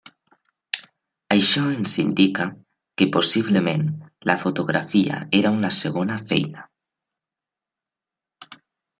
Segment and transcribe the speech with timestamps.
[1.33, 2.45] Això ens indica
[3.01, 3.83] que possiblement
[4.29, 6.65] la fotografia era una segona feina.